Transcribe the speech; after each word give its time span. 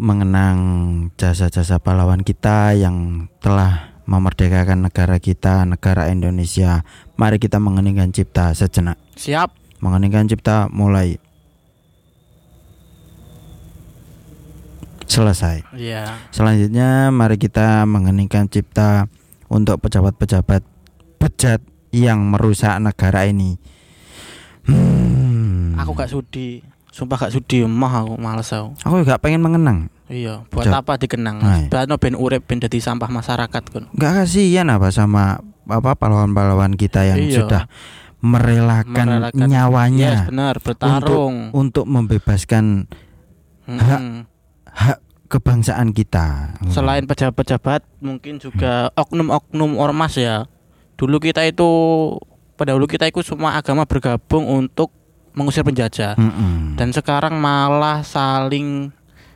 untuk 0.00 0.16
mengenang 0.16 0.58
jasa-jasa 1.20 1.76
pahlawan 1.76 2.24
kita 2.24 2.72
yang 2.72 3.28
telah 3.36 4.00
memerdekakan 4.08 4.88
negara 4.88 5.20
kita, 5.20 5.68
negara 5.68 6.08
Indonesia. 6.08 6.88
Mari 7.20 7.36
kita 7.36 7.60
mengeningkan 7.60 8.08
cipta 8.08 8.56
sejenak. 8.56 8.96
Siap. 9.20 9.52
Mengeningkan 9.84 10.24
cipta 10.24 10.72
mulai 10.72 11.20
selesai. 15.04 15.68
Iya. 15.76 16.16
Selanjutnya 16.32 17.12
mari 17.12 17.36
kita 17.36 17.84
mengeningkan 17.84 18.48
cipta 18.48 19.04
untuk 19.52 19.84
pejabat-pejabat 19.84 20.64
bejat 21.20 21.60
yang 21.92 22.24
merusak 22.24 22.72
negara 22.80 23.28
ini. 23.28 23.60
Hmm. 24.64 25.76
Aku 25.76 25.92
gak 25.92 26.08
sudi. 26.08 26.64
Sumpah 26.88 27.28
gak 27.28 27.36
sudi 27.36 27.68
mah 27.68 28.00
aku 28.00 28.16
males 28.16 28.48
aku. 28.48 28.72
Aku 28.80 29.04
juga 29.04 29.20
pengen 29.20 29.44
mengenang. 29.44 29.99
Iya, 30.10 30.42
buat 30.50 30.66
apa 30.66 30.98
dikenang? 30.98 31.38
Hai. 31.38 31.62
Bano 31.70 31.94
ben 31.94 32.18
urip 32.18 32.42
ben 32.44 32.58
dadi 32.58 32.82
sampah 32.82 33.06
masyarakat 33.06 33.62
kan. 33.62 33.86
Gak 33.94 34.12
kasihan 34.16 34.66
apa 34.66 34.90
sama 34.90 35.38
apa 35.64 35.94
pahlawan-pahlawan 35.94 36.74
kita 36.74 37.06
yang 37.06 37.22
Iya. 37.22 37.36
sudah 37.38 37.62
merelakan, 38.18 39.06
Merelakan- 39.06 39.48
nyawanya 39.48 40.10
Yes, 40.12 40.28
benar, 40.28 40.54
bertarung. 40.58 41.54
untuk 41.54 41.86
membebaskan 41.86 42.90
Mm-mm. 43.64 44.26
hak 44.66 44.98
kebangsaan 45.30 45.94
kita. 45.94 46.58
Selain 46.68 47.06
pejabat-pejabat, 47.06 47.86
mungkin 48.02 48.36
juga 48.36 48.90
oknum-oknum 48.92 49.78
ormas 49.78 50.18
ya. 50.18 50.50
Dulu 50.98 51.16
kita 51.16 51.46
itu 51.46 51.64
pada 52.58 52.74
dulu 52.74 52.84
kita 52.84 53.06
itu 53.06 53.22
semua 53.22 53.54
agama 53.54 53.86
bergabung 53.86 54.44
untuk 54.44 54.90
mengusir 55.32 55.62
penjajah. 55.62 56.18
Mm-mm. 56.18 56.74
Dan 56.74 56.90
sekarang 56.90 57.38
malah 57.38 58.02
saling 58.02 58.90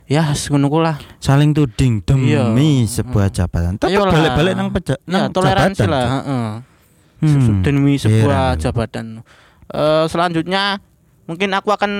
ya 0.05 0.21
ngono 0.49 0.67
ku 0.67 0.79
lah. 0.79 0.97
saling 1.17 1.51
tuding 1.51 2.01
demi 2.01 2.31
Iya. 2.31 2.45
sebuah 2.85 3.27
jabatan. 3.27 3.75
Tetap 3.75 3.89
Ayolah. 3.89 4.13
balik-balik 4.13 4.53
nang 4.53 4.69
peja 4.69 4.95
Ya, 4.99 5.07
nang 5.07 5.33
toleransi 5.33 5.79
jabatan, 5.79 5.89
lah, 5.89 6.05
heeh. 6.11 6.47
Hmm. 7.17 7.61
demi 7.61 7.93
sebuah 7.95 8.53
Heran. 8.53 8.61
jabatan. 8.61 9.05
Eh, 9.67 10.05
selanjutnya 10.05 10.77
mungkin 11.25 11.49
aku 11.51 11.69
akan 11.69 11.91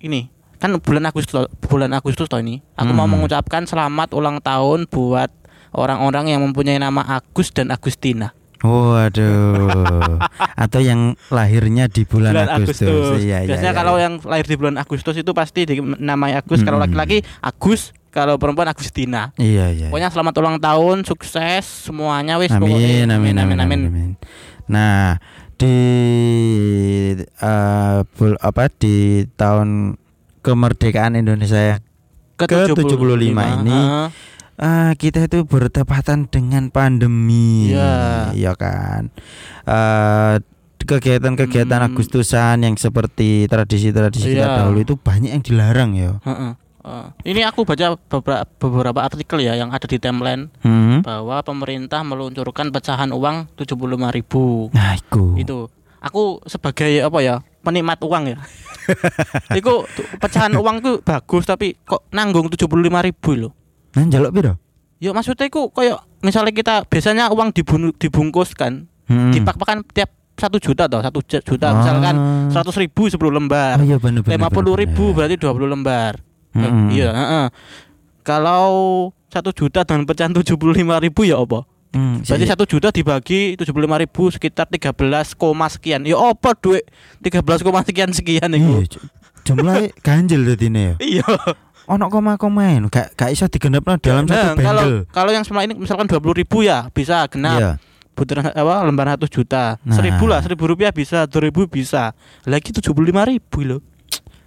ini 0.00 0.30
kan 0.56 0.72
bulan 0.78 1.04
Agustus 1.04 1.36
bulan 1.60 1.92
Agustus 1.92 2.26
toh 2.26 2.38
ini 2.38 2.64
aku 2.72 2.90
mau 2.90 3.04
Hmm. 3.04 3.14
mengucapkan 3.14 3.62
selamat 3.62 4.10
ulang 4.10 4.40
tahun 4.40 4.86
buat 4.86 5.28
orang-orang 5.70 6.32
yang 6.32 6.40
mempunyai 6.40 6.76
nama 6.76 7.04
Agus 7.04 7.52
dan 7.52 7.68
Agustina. 7.68 8.32
Waduh. 8.58 10.18
Atau 10.54 10.80
yang 10.80 11.14
lahirnya 11.28 11.86
di 11.86 12.02
bulan, 12.02 12.34
Agustus. 12.48 13.18
Iya, 13.18 13.42
iya, 13.42 13.48
Biasanya 13.48 13.70
iya, 13.70 13.76
kalau 13.76 13.94
iya. 13.94 14.04
yang 14.04 14.14
lahir 14.20 14.44
di 14.44 14.56
bulan 14.56 14.76
Agustus 14.76 15.14
itu 15.14 15.30
pasti 15.30 15.62
di, 15.62 15.78
namanya 15.80 16.42
Agus. 16.42 16.60
Kalau 16.60 16.76
Hmm. 16.76 16.90
laki-laki 16.90 17.22
Agus, 17.38 17.94
kalau 18.08 18.34
perempuan 18.34 18.66
Agustina. 18.66 19.30
Iya, 19.34 19.70
iya. 19.70 19.86
Pokoknya 19.88 20.10
selamat 20.10 20.34
ulang 20.36 20.58
tahun, 20.58 20.96
sukses 21.02 21.62
semuanya 21.86 22.34
wis 22.36 22.50
Amin, 22.50 22.62
pokoknya. 22.64 23.14
amin, 23.14 23.36
amin, 23.36 23.58
amin, 23.58 23.80
amin. 23.86 24.10
Nah, 24.66 25.16
di 25.54 25.76
eh, 27.22 27.98
bul- 28.12 28.40
apa 28.40 28.68
di 28.68 28.96
tahun 29.32 29.94
kemerdekaan 30.40 31.14
Indonesia 31.14 31.78
Ke-75 32.38 33.26
ini, 33.26 33.74
Heeh. 33.74 34.06
Eh, 34.58 34.92
kita 34.94 35.24
itu 35.24 35.42
bertepatan 35.42 36.26
dengan 36.26 36.68
pandemi, 36.68 37.70
Iya. 37.70 38.34
Iya 38.34 38.52
kan. 38.54 39.08
Eh, 39.64 40.34
kegiatan-kegiatan 40.78 41.78
Hmm. 41.78 41.88
Agustusan 41.90 42.62
yang 42.62 42.74
seperti 42.74 43.44
tradisi-tradisi 43.46 44.32
kita 44.32 44.46
Iya. 44.46 44.56
dahulu 44.62 44.78
itu 44.80 44.94
banyak 44.94 45.30
yang 45.30 45.42
dilarang 45.42 45.90
ya. 45.92 46.12
Heeh. 46.22 46.52
Heeh. 46.78 47.06
Ini 47.26 47.44
aku 47.44 47.66
baca 47.66 47.98
beberapa, 47.98 48.46
beberapa 48.56 49.00
artikel 49.02 49.42
ya 49.42 49.52
yang 49.52 49.68
ada 49.68 49.84
di 49.84 49.98
timeline 49.98 50.48
Hmm. 50.62 51.02
bahwa 51.02 51.42
pemerintah 51.42 52.00
meluncurkan 52.00 52.70
pecahan 52.70 53.10
uang 53.10 53.52
75.000 53.54 54.08
ribu. 54.08 54.70
Nah, 54.72 54.96
itu. 54.96 55.34
Itu 55.36 55.56
aku 55.98 56.40
sebagai 56.46 57.02
apa 57.02 57.18
ya 57.20 57.34
penikmat 57.60 57.98
uang 58.00 58.32
ya. 58.32 58.38
Iku 59.58 59.84
pecahan 60.16 60.54
uang 60.54 60.80
tuh 60.80 60.96
bagus 61.02 61.44
tapi 61.44 61.76
kok 61.76 62.08
nanggung 62.08 62.48
75.000 62.48 63.04
ribu 63.04 63.30
loh. 63.36 63.52
Nah, 63.90 64.02
njaluk 64.04 64.30
piro? 64.30 64.52
Ya 64.98 65.10
maksudnya 65.10 65.46
iku 65.46 65.70
kayak 65.70 65.96
misalnya 66.20 66.50
kita 66.50 66.74
biasanya 66.84 67.30
uang 67.30 67.52
dibun- 67.52 67.94
dibungkus 67.94 68.52
kan, 68.52 68.84
Hmm. 69.06 69.30
dipak-pakan 69.30 69.86
tiap 69.88 70.10
satu 70.34 70.58
juta 70.58 70.86
toh, 70.86 71.00
satu 71.00 71.18
ju- 71.20 71.44
juta 71.44 71.66
Ah. 71.66 71.74
misalkan 71.74 72.14
seratus 72.48 72.76
ribu 72.76 73.06
10 73.06 73.30
lembar. 73.32 73.78
Oh 73.78 73.84
iya 73.84 73.98
lima 73.98 74.48
puluh 74.48 74.74
bener, 74.74 74.82
ribu 74.84 75.04
bener. 75.04 75.14
berarti 75.16 75.36
20 75.36 75.68
lembar. 75.68 76.12
Eh, 76.50 76.58
Mm-mm. 76.60 76.86
Iya, 76.90 77.10
heeh. 77.10 77.46
Kalau 78.22 78.66
satu 79.28 79.50
juta 79.50 79.82
dan 79.82 80.04
pecahan 80.04 80.32
75 80.32 80.58
ribu 80.98 81.24
ya 81.24 81.38
apa? 81.38 81.64
Hmm, 81.88 82.20
Berarti 82.20 82.44
sih. 82.44 82.50
satu 82.50 82.64
juta 82.66 82.92
dibagi 82.92 83.56
75 83.56 83.96
ribu 83.96 84.28
sekitar 84.28 84.68
13, 84.68 85.32
koma 85.32 85.64
sekian. 85.66 86.04
Ya 86.04 86.16
apa 86.16 86.52
duit 86.52 86.84
13, 87.18 87.64
koma 87.64 87.80
sekian 87.80 88.12
sekian 88.12 88.52
Iya, 88.52 88.84
itu? 88.84 89.00
Cuk. 89.48 89.56
jumlah 89.56 89.74
ganjil 89.98 90.44
dadi 90.44 90.68
ne 90.68 90.82
ya. 90.82 90.94
Iya. 91.00 91.26
Ono 91.88 92.12
koma-komain, 92.12 92.84
gak 92.92 93.16
gak 93.16 93.32
iso 93.32 93.48
digenepno 93.48 93.96
dalam 93.96 94.28
Nah, 94.28 94.52
satu 94.52 94.60
kalau 94.60 94.84
bendel. 94.84 94.94
kalau 95.08 95.30
yang 95.32 95.40
semula 95.40 95.64
ini 95.64 95.72
misalkan 95.72 96.04
20 96.04 96.20
ribu 96.36 96.60
ya 96.60 96.92
bisa 96.92 97.24
genap. 97.26 97.56
Iya. 97.56 97.70
Butiran 98.12 98.44
apa 98.44 98.84
lembar 98.84 99.16
100 99.16 99.30
juta. 99.30 99.80
Nah. 99.80 99.96
Seribu 99.96 100.26
lah, 100.26 100.42
seribu 100.42 100.68
rupiah 100.68 100.92
bisa, 100.92 101.24
dua 101.24 101.48
ribu 101.48 101.64
bisa. 101.64 102.12
Lagi 102.44 102.74
75 102.74 102.92
ribu 103.24 103.58
loh. 103.64 103.80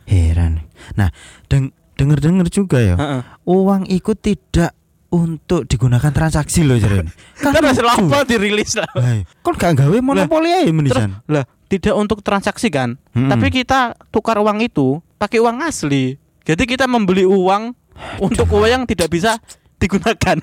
Heran. 0.06 0.62
Nah, 0.94 1.10
deng 1.48 1.72
denger-denger 1.96 2.48
juga 2.52 2.78
ya. 2.78 2.96
Heeh. 3.00 3.22
Uang 3.48 3.88
itu 3.88 4.12
tidak 4.14 4.76
untuk 5.08 5.66
digunakan 5.66 6.12
transaksi 6.12 6.62
loh 6.62 6.76
jarene. 6.76 7.10
Kan 7.42 7.58
masih 7.58 7.84
lama 7.84 8.22
dirilis 8.22 8.76
lah. 8.76 8.88
Lah, 8.92 9.24
Kon 9.40 9.56
gak 9.56 9.82
gawe 9.82 9.98
monopoli 9.98 10.52
aja 10.52 10.72
menisan. 10.72 11.20
Lah, 11.26 11.48
tidak 11.72 11.96
untuk 11.96 12.20
transaksi 12.20 12.68
kan? 12.68 13.00
Mm-mm. 13.16 13.32
Tapi 13.32 13.48
kita 13.48 13.96
tukar 14.12 14.36
uang 14.44 14.60
itu 14.60 15.00
pakai 15.16 15.40
uang 15.40 15.64
asli. 15.64 16.20
Jadi 16.44 16.68
kita 16.68 16.84
membeli 16.84 17.24
uang 17.24 17.72
untuk 18.20 18.52
uang 18.52 18.68
yang 18.68 18.84
tidak 18.84 19.08
bisa 19.08 19.40
digunakan. 19.80 20.36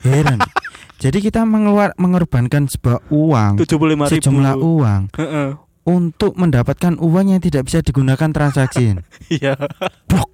Heran. 0.00 0.40
Jadi 0.96 1.18
kita 1.20 1.44
mengeluar 1.44 1.92
mengorbankan 2.00 2.72
sebuah 2.72 3.04
uang 3.12 3.60
75 3.60 3.68
ribu. 3.68 4.04
sejumlah 4.08 4.54
uang 4.56 5.00
Heeh. 5.12 5.48
untuk 5.84 6.32
mendapatkan 6.40 6.96
uang 6.96 7.36
yang 7.36 7.40
tidak 7.44 7.68
bisa 7.68 7.84
digunakan 7.84 8.32
transaksi. 8.32 8.96
Iya. 9.28 9.60
Blok. 10.08 10.30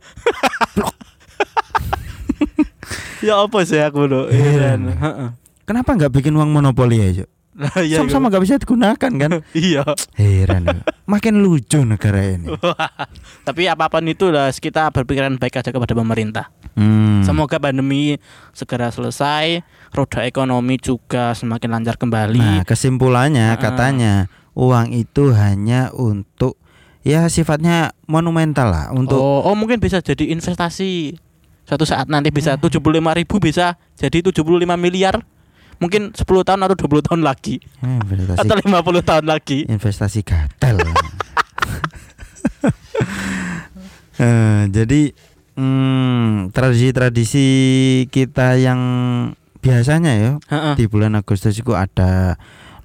ya 3.26 3.42
apa 3.42 3.58
sih 3.66 3.82
aku 3.82 4.06
lo? 4.06 4.30
Heran. 4.30 4.94
Kenapa 5.66 5.98
nggak 5.98 6.12
bikin 6.14 6.36
uang 6.38 6.54
monopoli 6.54 7.02
aja? 7.02 7.26
Iya, 7.52 8.00
Sama-sama 8.00 8.32
nggak 8.32 8.44
bisa 8.48 8.56
digunakan 8.56 8.96
kan? 8.96 9.32
Iya. 9.52 9.84
Heran. 10.16 10.62
ya. 10.72 10.80
Makin 11.04 11.44
lucu 11.44 11.84
negara 11.84 12.24
ini. 12.24 12.48
Tapi 13.46 13.68
apa 13.68 13.92
pun 13.92 14.08
itu 14.08 14.32
lah 14.32 14.48
kita 14.48 14.88
berpikiran 14.88 15.36
baik 15.36 15.60
aja 15.60 15.68
kepada 15.68 15.92
pemerintah. 15.92 16.48
Hmm. 16.72 17.20
Semoga 17.20 17.60
pandemi 17.60 18.16
segera 18.56 18.88
selesai, 18.88 19.60
roda 19.92 20.24
ekonomi 20.24 20.80
juga 20.80 21.36
semakin 21.36 21.68
lancar 21.76 22.00
kembali. 22.00 22.40
Nah, 22.40 22.64
kesimpulannya 22.64 23.52
katanya 23.60 24.32
uang 24.56 24.96
itu 24.96 25.36
hanya 25.36 25.92
untuk 25.92 26.56
ya 27.04 27.28
sifatnya 27.28 27.92
monumental 28.08 28.70
lah 28.70 28.86
untuk 28.94 29.18
oh, 29.20 29.44
oh 29.44 29.54
mungkin 29.58 29.76
bisa 29.76 30.00
jadi 30.00 30.32
investasi. 30.32 31.20
Suatu 31.62 31.86
saat 31.86 32.10
nanti 32.10 32.34
bisa 32.34 32.58
75 32.58 32.80
ribu 32.90 33.36
bisa 33.38 33.76
jadi 33.94 34.18
75 34.24 34.42
miliar. 34.80 35.20
Mungkin 35.82 36.14
10 36.14 36.22
tahun 36.22 36.62
atau 36.62 36.78
20 36.78 37.06
tahun 37.10 37.20
lagi 37.26 37.58
investasi 37.82 38.38
atau 38.38 38.54
50 38.54 39.02
tahun 39.02 39.24
lagi. 39.26 39.58
investasi 39.66 40.22
gatel. 40.22 40.78
Eh, 44.22 44.62
jadi 44.70 45.16
hmm, 45.56 46.52
tradisi-tradisi 46.54 47.48
kita 48.06 48.54
yang 48.54 48.80
biasanya 49.58 50.12
ya 50.14 50.32
Heeh. 50.46 50.74
di 50.78 50.84
bulan 50.86 51.18
Agustus 51.18 51.58
itu 51.58 51.72
ada 51.74 52.36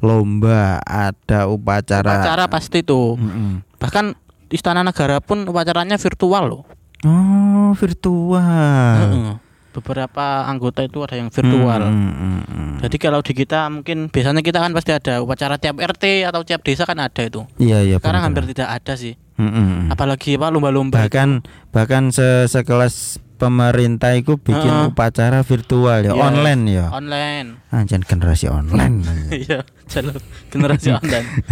lomba, 0.02 0.82
ada 0.82 1.46
upacara. 1.46 2.10
Upacara 2.10 2.46
pasti 2.50 2.82
tuh. 2.82 3.20
Mm-mm. 3.20 3.62
Bahkan 3.78 4.18
Istana 4.50 4.82
Negara 4.82 5.20
pun 5.20 5.44
upacaranya 5.46 6.00
virtual 6.00 6.44
loh. 6.48 6.64
Oh, 7.06 7.76
virtual. 7.78 8.42
Heeh. 8.42 9.34
Beberapa 9.78 10.26
anggota 10.44 10.82
itu 10.82 11.06
ada 11.06 11.14
yang 11.14 11.30
virtual. 11.30 11.82
Mm, 11.86 12.10
mm, 12.10 12.42
mm. 12.44 12.74
Jadi 12.82 12.98
kalau 12.98 13.22
di 13.22 13.32
kita 13.32 13.70
mungkin 13.70 14.10
biasanya 14.10 14.42
kita 14.42 14.58
kan 14.58 14.74
pasti 14.74 14.90
ada 14.90 15.22
upacara 15.22 15.62
tiap 15.62 15.78
RT 15.78 16.26
atau 16.26 16.42
tiap 16.42 16.66
desa 16.66 16.84
kan 16.84 16.98
ada 16.98 17.22
itu. 17.22 17.46
Iya 17.58 17.86
iya. 17.86 17.96
Sekarang 18.02 18.26
benar. 18.26 18.42
hampir 18.42 18.58
tidak 18.58 18.70
ada 18.74 18.94
sih. 18.94 19.14
Mm, 19.38 19.46
mm, 19.46 19.54
mm. 19.54 19.86
Apalagi 19.94 20.34
apa 20.34 20.50
lomba-lomba. 20.50 20.98
itu. 20.98 21.02
bahkan 21.06 21.30
bahkan 21.70 22.04
se 22.10 22.50
sekelas 22.50 23.22
pemerintah 23.38 24.18
itu 24.18 24.34
bikin 24.36 24.66
Heeh. 24.66 24.90
upacara 24.90 25.46
virtual 25.46 26.02
ya, 26.02 26.10
Iya. 26.10 26.18
online 26.18 26.62
ya. 26.66 26.86
online. 26.90 27.48
Anjan 27.70 28.02
generasi 28.02 28.50
online. 28.50 29.06
Iya, 29.46 29.62
jalur 29.86 30.18
generasi 30.50 30.90
online. 30.98 31.46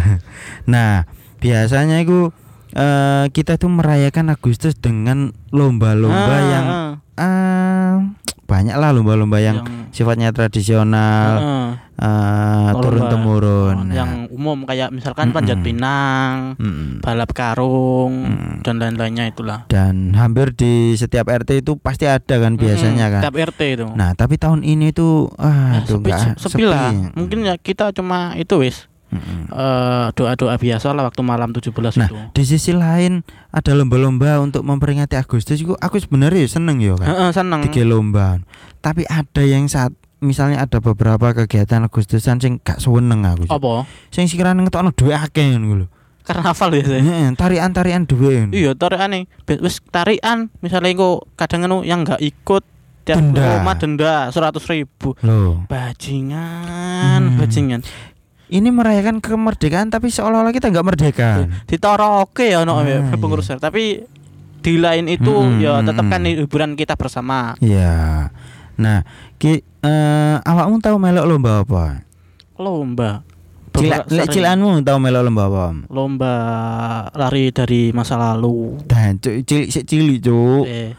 nah, 0.65 1.05
biasanya 1.37 2.01
itu 2.01 2.33
eh, 2.73 3.29
kita 3.29 3.61
tuh 3.61 3.69
merayakan 3.69 4.33
Agustus 4.33 4.73
dengan 4.73 5.29
lomba-lomba 5.53 6.17
Ah, 6.33 6.41
yang 6.43 6.65
ah, 6.65 6.91
eh, 7.15 7.64
banyak 8.45 8.73
lah 8.73 8.89
lomba-lomba 8.91 9.37
yang, 9.37 9.57
sifatnya 9.89 10.29
tradisional, 10.29 11.29
Heeh. 11.35 11.67
eh, 11.97 12.07
Lomba. 12.67 12.79
turun 12.79 13.03
temurun. 13.07 13.77
Oh, 13.81 13.89
yang 13.89 14.11
umum 14.29 14.63
kayak 14.63 14.89
misalkan 14.89 15.29
panjat 15.29 15.55
Mm-mm. 15.55 15.67
pinang, 15.67 16.33
Mm-mm. 16.55 16.99
balap 16.99 17.31
karung 17.31 18.13
Mm. 18.27 18.53
dan 18.61 18.75
lain-lainnya 18.77 19.25
itulah. 19.27 19.65
dan 19.67 20.13
hampir 20.13 20.51
di 20.51 20.73
setiap 20.93 21.25
RT 21.25 21.59
itu 21.59 21.75
pasti 21.75 22.05
ada 22.05 22.35
kan 22.35 22.53
biasanya 22.53 23.07
Mm-mm, 23.07 23.15
kan. 23.15 23.21
Tiap 23.23 23.35
RT 23.49 23.61
itu. 23.71 23.85
Nah, 23.89 24.13
tapi 24.13 24.35
tahun 24.35 24.61
ini 24.61 24.91
tuh 24.91 25.31
ah, 25.35 25.79
aduh, 25.79 25.97
sepi, 25.97 26.07
nggak- 26.07 26.37
sepi 26.37 26.63
lah. 26.63 26.91
Mungkin 27.11 27.39
ya 27.43 27.55
kita 27.55 27.89
cuma 27.91 28.35
itu 28.35 28.55
wis 28.57 28.85
Mm-mm. 29.15 29.43
eh, 29.47 30.07
doa-doa 30.11 30.55
biasa 30.55 30.91
lah 30.91 31.03
waktu 31.03 31.21
malam 31.21 31.49
17 31.49 31.71
Nah, 31.95 32.05
itu. 32.05 32.15
di 32.31 32.43
sisi 32.43 32.71
lain 32.71 33.23
ada 33.49 33.71
lomba-lomba 33.71 34.37
untuk 34.39 34.61
memperingati 34.61 35.15
Agustus 35.15 35.57
itu 35.57 35.73
aku 35.73 35.95
sebenarnya 35.97 36.43
ya 36.43 36.49
seneng 36.51 36.77
ya 36.77 36.93
kan. 36.93 37.07
Heeh, 37.07 37.29
seneng. 37.31 37.59
Tiga 37.63 37.83
lomba. 37.83 38.39
Tapi 38.79 39.03
ada 39.05 39.41
yang 39.41 39.65
saat 39.65 39.89
misalnya 40.17 40.59
ada 40.59 40.77
beberapa 40.77 41.31
kegiatan 41.35 41.81
Agustusan 41.81 42.37
sing 42.37 42.59
gak 42.59 42.77
seneng 42.77 43.23
aku. 43.23 43.43
sih. 43.43 43.51
Apa? 43.51 43.87
Sing 44.09 44.25
sekiranya 44.25 44.61
ngetokno 44.61 44.91
duwe 44.91 45.13
akeh 45.13 45.55
ngono 45.55 45.75
lho. 45.75 45.87
Karnaval 46.21 46.73
ya 46.73 46.83
saya. 46.83 47.01
Heeh, 47.01 47.27
tarian-tarian 47.33 48.03
duwe. 48.03 48.49
Iya, 48.49 48.73
tarikan 48.73 49.13
nih. 49.13 49.29
Wis 49.59 49.77
tarian 49.85 50.49
misalnya 50.59 50.89
kok 50.91 51.29
kadang 51.35 51.63
anu 51.63 51.77
yang 51.81 52.01
nggak 52.01 52.17
ikut 52.19 52.65
tiap 53.05 53.21
Denda. 53.21 53.61
rumah 53.61 53.77
denda 53.77 54.13
seratus 54.27 54.65
ribu 54.65 55.13
Loh, 55.21 55.61
bajingan 56.25 57.21
Hmm. 57.21 57.37
bajingan 57.37 57.81
ini 58.47 58.69
merayakan 58.69 59.17
kemerdekaan 59.17 59.89
tapi 59.89 60.07
seolah-olah 60.07 60.49
kita 60.49 60.69
nggak 60.69 60.85
merdeka. 60.85 61.29
ditoroke 61.65 62.45
ya 62.45 62.61
no 62.61 62.77
Ah, 62.77 62.83
ya, 62.83 62.99
iya. 63.01 63.15
pengurus 63.15 63.49
tapi 63.51 64.05
di 64.59 64.73
lain 64.75 65.05
itu 65.05 65.29
Mm-mm, 65.29 65.59
ya 65.59 65.81
tetap 65.81 66.05
kan 66.05 66.21
hiburan 66.21 66.73
kita 66.73 66.93
bersama 66.93 67.53
Iya. 67.59 68.29
Nah, 68.75 69.05
ki 69.35 69.53
eh 69.79 70.35
awakmu 70.41 70.77
tahu 70.79 70.97
melok 70.97 71.25
lomba 71.25 71.61
apa? 71.61 72.01
lomba 72.55 73.21
Cila, 73.71 74.07
cilanmu 74.25 74.79
tahu 74.81 74.97
melok 74.97 75.21
lomba 75.21 75.43
apa? 75.45 75.65
lomba 75.87 76.33
lari 77.11 77.51
dari 77.51 77.91
masa 77.91 78.15
lalu 78.15 78.79
Dan 78.83 79.19
cilik 79.19 79.45
cilik, 79.69 80.17
Cuk. 80.19 80.63
eh, 80.65 80.95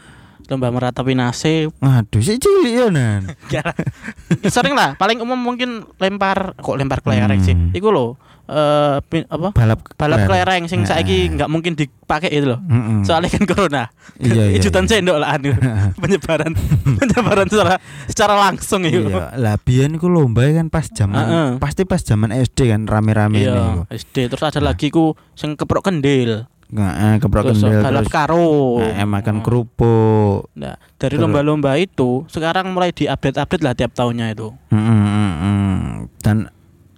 lomba 0.49 0.67
meratapi 0.69 1.11
nasib 1.11 1.75
Aduh, 1.77 2.19
sik 2.19 2.37
cilik 2.37 2.73
ya, 2.73 2.87
Nan. 2.87 3.27
sering 4.47 4.73
lah 4.73 4.95
paling 4.95 5.19
umum 5.19 5.35
mungkin 5.35 5.69
lempar 5.97 6.55
kok 6.55 6.75
lempar 6.75 6.99
kelereng 6.99 7.39
sih 7.39 7.53
Hmm. 7.53 7.71
iku 7.71 7.89
loh 7.89 8.15
eh, 8.45 8.97
pin- 9.03 9.25
apa 9.25 9.51
Balap 9.51 9.79
balap 9.93 10.23
kelereng. 10.23 10.65
sing 10.65 10.81
Heeh. 10.81 10.89
saiki 10.89 11.17
nggak 11.29 11.47
mungkin 11.47 11.73
dipakai 11.73 12.29
itu 12.29 12.47
loh 12.47 12.59
Mm-mm. 12.61 13.03
soalnya 13.03 13.27
kan 13.29 13.43
corona 13.43 13.83
Iya, 14.15 14.43
iya, 14.47 14.57
Ijutan 14.57 14.83
iya. 14.83 14.97
sendok 14.97 15.17
lah 15.17 15.29
anu 15.31 15.51
penyebaran 16.01 16.55
penyebaran 16.95 17.45
secara 17.45 17.73
secara 18.05 18.33
langsung 18.39 18.81
itu 18.81 19.03
Iya, 19.03 19.35
lah 19.35 19.55
biyen 19.57 19.95
iku 19.95 20.07
lomba 20.07 20.47
kan 20.47 20.67
pas 20.67 20.87
zaman 20.87 21.57
pasti 21.57 21.83
pas 21.83 21.99
zaman 21.99 22.31
SD 22.31 22.67
kan 22.67 22.85
rame-rame 22.85 23.41
iya. 23.41 23.83
SD 23.89 24.27
terus 24.27 24.43
ada 24.43 24.57
Nah. 24.57 24.71
lagi 24.71 24.89
ku 24.89 25.11
sing 25.33 25.53
keprok 25.53 25.85
kendil 25.85 26.47
Nah, 26.67 27.15
eh, 27.15 27.15
terus 27.17 27.31
kendil 27.57 27.79
balap 27.79 28.03
terus 28.03 28.11
karo 28.11 28.47
nah, 28.77 28.91
eh, 28.93 29.07
makan 29.07 29.39
Hmm. 29.39 29.45
kerupuk. 29.45 30.51
Nah, 30.53 30.75
dari 30.95 31.15
lomba-lomba 31.15 31.79
itu 31.79 32.27
sekarang 32.27 32.69
mulai 32.69 32.91
diupdate-update 32.91 33.63
lah 33.63 33.71
tiap 33.71 33.91
tahunnya 33.91 34.35
itu 34.35 34.51
Mm, 34.67 34.77
mm, 34.77 34.99
mm, 34.99 35.33
mm. 35.39 35.79
Dan 36.19 36.37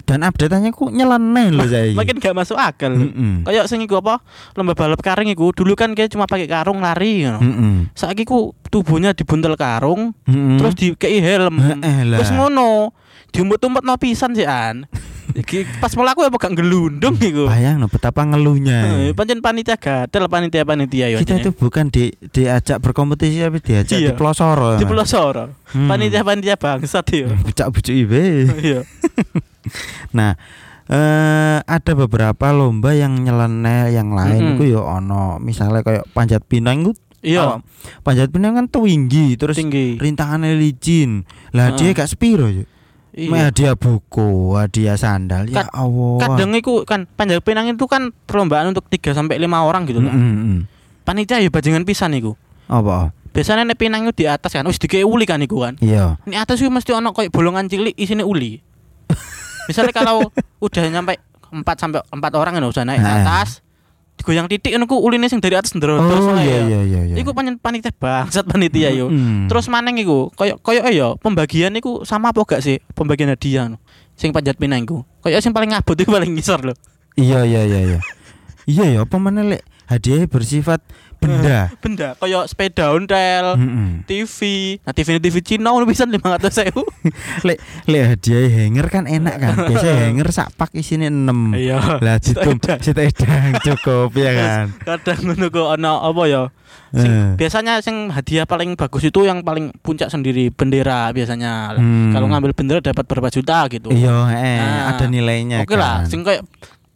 dan 0.04 0.25
update-nya 0.25 0.74
ku 0.74 0.89
nyeleneh 0.89 1.54
lho 1.54 1.62
saya. 1.63 1.94
makin 2.01 2.18
gak 2.18 2.33
masuk 2.33 2.57
akal 2.57 2.89
Mm-mm. 2.89 3.45
kayak 3.45 3.69
sing 3.69 3.77
iku 3.80 4.01
apa 4.01 4.18
lomba 4.57 4.74
balap 4.74 4.98
karung 5.00 5.30
iku 5.30 5.54
dulu 5.54 5.77
kan 5.77 5.94
kayak 5.94 6.10
cuma 6.10 6.25
pakai 6.25 6.50
karung 6.50 6.81
lari 6.81 7.22
you 7.22 7.30
know. 7.30 7.38
Mm-mm. 7.38 7.94
saiki 7.94 8.25
ku 8.25 8.57
tubuhnya 8.65 9.13
dibuntel 9.13 9.54
karung 9.54 10.18
Mm-mm. 10.25 10.57
terus 10.57 10.74
dikei 10.74 11.22
helm 11.22 11.62
terus 12.10 12.33
ngono 12.33 12.89
diumpet-umpet 13.30 13.86
no 13.86 14.01
pisan 14.01 14.33
sih 14.33 14.50
an 14.50 14.89
Iki 15.31 15.78
pas 15.78 15.94
melaku 15.94 16.22
ya 16.22 16.30
gak 16.30 16.54
gelundung 16.54 17.14
iku 17.16 17.46
Bayang 17.46 17.78
no 17.78 17.86
betapa 17.86 18.24
ngeluhnya. 18.24 19.06
Eh, 19.06 19.14
pancen 19.14 19.40
panitia 19.40 19.76
gatel 19.76 20.26
panitia-panitia 20.26 21.14
ya 21.14 21.18
Kita 21.18 21.38
itu 21.38 21.52
bukan 21.52 21.88
di 21.88 22.10
diajak 22.28 22.80
berkompetisi 22.80 23.38
tapi 23.40 23.60
diajak 23.60 23.98
Iya. 23.98 24.10
di 24.10 24.14
pelosor. 24.14 24.58
di 24.76 24.86
pelosor 24.86 25.36
Hmm. 25.70 25.86
panitia-panitia 25.86 26.58
bangsat 26.58 27.06
ya 27.10 27.30
bucak-bucuk 27.36 27.94
ibe. 27.94 28.50
iya 28.58 28.81
Nah, 30.12 30.34
eh 30.88 31.58
ada 31.60 31.92
beberapa 31.94 32.50
lomba 32.50 32.92
yang 32.92 33.22
nyeleneh 33.22 33.94
yang 33.94 34.10
lain 34.10 34.42
Mm-mm. 34.42 34.56
itu 34.58 34.74
ya 34.74 34.82
ono. 34.82 35.38
Misalnya 35.38 35.86
kayak 35.86 36.10
panjat 36.10 36.42
pinang 36.44 36.82
itu 36.82 36.98
iya 37.20 37.60
panjat 38.00 38.32
pinang 38.32 38.56
kan 38.56 38.66
tinggi 38.66 39.36
terus 39.36 39.54
tinggi 39.54 40.00
rintangannya 40.00 40.56
licin. 40.56 41.28
Lah 41.52 41.75
dia 41.75 41.92
Heeh. 41.92 41.96
gak 41.96 42.10
sepiro 42.10 42.48
ya. 42.48 42.66
Iya 43.10 43.50
hadiah 43.50 43.74
buku, 43.74 44.54
hadiah 44.54 44.94
sandal. 44.94 45.46
Ya 45.46 45.66
Kad- 45.66 45.74
Allah. 45.74 46.18
kadang 46.22 46.54
iku 46.54 46.84
kan 46.84 47.10
panjat 47.10 47.42
pinang 47.42 47.66
itu 47.66 47.84
kan 47.84 48.13
perlombaan 48.24 48.70
untuk 48.70 48.86
3 48.86 49.12
sampai 49.12 49.36
lima 49.36 49.62
orang 49.62 49.84
gitu 49.84 49.98
kan 50.00 50.10
Mm, 50.10 50.22
mm, 50.22 50.38
mm. 50.46 50.60
panitia 51.01 51.38
ya 51.38 51.48
bajingan 51.48 51.84
pisan 51.84 52.13
iku 52.13 52.38
Apa? 52.66 53.10
biasanya 53.30 53.63
nek 53.63 53.75
pinang 53.75 54.04
itu 54.04 54.13
di 54.13 54.25
atas 54.25 54.51
kan 54.51 54.62
wis 54.63 54.78
dikei 54.78 55.01
uli 55.01 55.24
kan 55.24 55.38
iku 55.38 55.58
kan 55.60 55.74
Iya. 55.80 56.22
Ini 56.24 56.38
atas 56.38 56.58
itu 56.58 56.68
mesti 56.68 56.92
ono 56.92 57.10
kayak 57.10 57.30
bolongan 57.30 57.66
cilik 57.66 57.94
isine 57.94 58.22
uli. 58.22 58.62
Misalnya 59.68 59.89
kalau 59.92 60.30
udah 60.60 60.82
nyampe 60.86 61.18
4 61.50 61.66
sampai 61.75 62.01
4 62.04 62.13
orang 62.36 62.54
kan 62.54 62.63
usah 62.63 62.84
naik 62.84 63.00
Heeh. 63.00 63.22
atas. 63.22 63.66
Digoyang 64.20 64.52
titik 64.52 64.76
ngono 64.76 64.84
ku 64.84 65.00
uline 65.00 65.32
sing 65.32 65.40
dari 65.40 65.56
atas 65.56 65.72
ndrodos 65.72 66.04
Oh 66.04 66.36
ngono 66.36 66.44
iya 66.44 66.60
ya. 66.60 66.64
iya 66.68 66.80
iya 66.84 67.02
iya. 67.08 67.16
Iku 67.24 67.32
pancen 67.32 67.56
panitia 67.56 67.96
bangsat 67.96 68.44
panitia 68.44 68.92
yo. 68.92 69.08
Mm. 69.08 69.48
Terus 69.48 69.72
maneng 69.72 69.96
iku 69.96 70.28
koyo 70.36 70.60
koyo 70.60 70.84
ya 70.92 71.16
pembagian 71.16 71.72
iku 71.80 72.04
sama 72.04 72.36
apa 72.36 72.44
gak 72.44 72.60
sih 72.60 72.84
pembagian 72.92 73.32
hadiah 73.32 73.72
no? 73.72 73.80
Sing 74.20 74.36
panjat 74.36 74.60
pinang 74.60 74.84
iku. 74.84 75.08
Koyo 75.24 75.40
sing 75.40 75.56
paling 75.56 75.72
ngabut 75.72 75.96
iku 76.04 76.12
paling 76.12 76.36
ngisor 76.36 76.60
lho. 76.68 76.76
Iya 77.16 77.48
iya 77.48 77.64
iya 77.64 77.80
iya. 77.96 78.00
iya 78.68 78.86
ya 78.92 79.00
apa 79.08 79.16
lek 79.18 79.64
hadiah 79.88 80.28
bersifat 80.28 80.84
benda. 81.20 81.60
Benda 81.78 82.08
koyo 82.16 82.44
sepeda 82.44 82.90
ontel, 82.90 83.54
Mm-mm. 83.54 84.04
TV. 84.04 84.40
Nah, 84.82 84.92
TV 84.92 85.20
TV 85.20 85.36
Cina 85.40 85.70
ngono 85.70 85.84
pisan 85.84 86.10
500.000. 86.10 86.74
Lek 87.48 87.58
lek 87.86 88.04
hadiah 88.10 88.42
hanger 88.50 88.88
kan 88.88 89.04
enak 89.06 89.36
kan. 89.38 89.56
Biasa 89.70 89.88
hanger 90.08 90.28
sak 90.30 90.48
pak 90.56 90.72
isine 90.74 91.08
6. 91.08 91.54
Iya. 91.54 91.78
Lah 92.00 92.18
ditum 92.18 92.56
Sepeda. 92.56 92.80
setedang 92.80 93.52
cukup 93.62 94.10
ya 94.14 94.32
kan. 94.34 94.64
Kadang 94.80 95.20
ngono 95.26 95.46
kok 95.48 95.68
ono 95.76 95.94
apa 96.02 96.24
ya? 96.26 96.44
Sing, 96.90 97.06
Eh. 97.06 97.30
biasanya 97.36 97.82
sing 97.82 98.10
hadiah 98.10 98.46
paling 98.46 98.74
bagus 98.74 99.04
itu 99.04 99.22
yang 99.22 99.42
paling 99.42 99.70
puncak 99.80 100.08
sendiri 100.08 100.50
bendera 100.50 101.12
biasanya. 101.12 101.76
Hmm. 101.76 102.10
Kalau 102.10 102.26
ngambil 102.26 102.52
bendera 102.52 102.82
dapat 102.82 103.06
berapa 103.06 103.30
juta 103.30 103.62
gitu. 103.68 103.90
Iya, 103.90 104.18
eh 104.34 104.58
Nah, 104.58 104.90
ada 104.90 105.06
nilainya 105.06 105.62
Oke 105.62 105.76
lah, 105.76 106.02
kan. 106.02 106.10
sing 106.10 106.22
kayak 106.22 106.42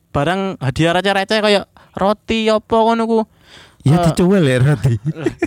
barang 0.09 0.57
hadiah 0.57 0.93
receh-receh 0.93 1.39
kayak 1.39 1.63
roti 1.93 2.49
apa 2.49 2.73
ngono 2.73 3.03
ku. 3.03 3.19
Ya 3.83 3.99
eh, 3.99 4.03
dicuwel 4.09 4.43
ya 4.47 4.57
roti. 4.63 4.95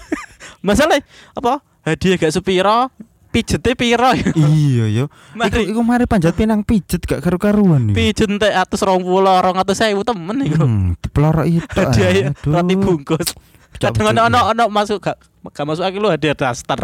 Masalah 0.66 1.00
apa? 1.32 1.64
Hadiah 1.86 2.18
gak 2.18 2.34
sepiro, 2.34 2.90
pijete 3.30 3.72
piro. 3.78 4.10
iya 4.36 4.86
yo. 4.90 5.04
Iku 5.06 5.36
Mari 5.38 5.60
iku 5.70 5.80
mari 5.80 6.04
panjat 6.04 6.34
pinang 6.34 6.60
pijet 6.66 7.00
gak 7.04 7.22
karu-karuan 7.22 7.92
iki. 7.92 7.96
pijet 8.12 8.28
entek 8.28 8.52
120 8.52 9.00
200.000 9.06 10.08
temen 10.08 10.36
iku. 10.44 10.56
Hmm, 10.64 10.88
dipelorok 10.98 11.46
itu. 11.46 11.64
Hadiah 11.78 12.10
aduh. 12.32 12.52
roti 12.60 12.74
bungkus. 12.76 13.28
Kadang 13.76 14.08
ono 14.08 14.20
iya. 14.24 14.28
ono 14.32 14.40
ono 14.56 14.64
masuk 14.72 15.04
gak 15.04 15.16
gak 15.52 15.64
masuk 15.68 15.84
aki 15.84 15.98
lu 16.00 16.08
hadiah 16.08 16.32
daster. 16.32 16.80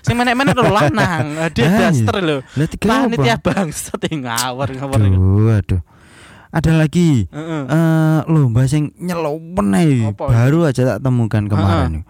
Sing 0.00 0.16
menek-menek 0.16 0.56
lho 0.56 0.72
lanang, 0.72 1.36
hadiah 1.36 1.68
Ah, 1.68 1.72
iya. 1.76 1.80
daster 1.92 2.16
tiga 2.74 2.88
Panitia 2.88 3.36
yang 4.08 4.20
ngawur 4.24 4.68
ngawur. 4.72 5.00
iku. 5.04 5.20
Aduh, 5.20 5.52
aduh. 5.52 5.80
Ada 6.50 6.74
lagi 6.74 7.30
Heeh. 7.30 7.62
eh 7.70 8.20
lomba 8.26 8.66
sing 8.66 8.90
nyelopen 8.98 9.70
baru 10.18 10.66
aja 10.66 10.96
tak 10.96 10.98
temukan 10.98 11.46
kemarin. 11.46 12.02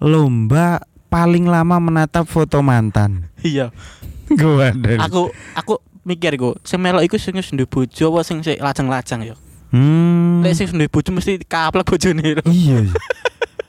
Lomba 0.00 0.80
paling 1.12 1.44
lama 1.48 1.76
menatap 1.76 2.24
foto 2.28 2.64
mantan. 2.64 3.28
Iya. 3.44 3.70
Gua 4.28 4.74
ada. 4.74 5.08
Aku 5.08 5.30
aku 5.56 5.80
mikir 6.04 6.36
iku, 6.36 6.56
sing 6.66 6.80
melok 6.84 7.06
iku 7.06 7.16
sing 7.20 7.36
wis 7.36 7.48
bojo 7.68 8.04
apa 8.12 8.20
sing 8.24 8.44
sik 8.44 8.60
lajang-lajang 8.60 9.24
ya. 9.24 9.36
Hmm. 9.68 10.40
Lek 10.40 10.56
sing 10.56 10.72
duwe 10.72 10.88
bojo 10.88 11.12
mesti 11.12 11.40
kaplek 11.44 11.84
bojone. 11.86 12.40
Iya. 12.40 12.42
iya. 12.48 12.78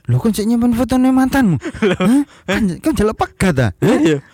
Lo 0.09 0.17
kan 0.17 0.33
cek 0.33 0.49
nyimpen 0.49 0.73
fotone 0.73 1.13
mantanmu. 1.13 1.61
Hah? 2.01 2.23
Kan 2.49 2.81
kan 2.81 2.91
jelek 2.97 3.13
pegat 3.13 3.53
ta? 3.53 3.67
Iya. 3.83 4.25